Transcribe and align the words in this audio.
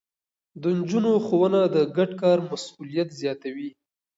د 0.61 0.63
نجونو 0.77 1.11
ښوونه 1.25 1.59
د 1.75 1.77
ګډ 1.97 2.09
کار 2.21 2.37
مسووليت 2.49 3.09
زياتوي. 3.19 3.69